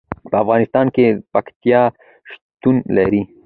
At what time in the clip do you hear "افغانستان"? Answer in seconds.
0.43-0.85